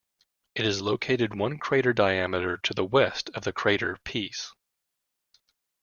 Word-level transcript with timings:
It 0.55 0.65
is 0.65 0.81
located 0.81 1.35
one 1.37 1.59
crater 1.59 1.93
diameter 1.93 2.57
to 2.57 2.73
the 2.73 2.83
west 2.83 3.29
of 3.35 3.43
the 3.43 3.53
crater 3.53 3.99
Pease. 4.03 4.51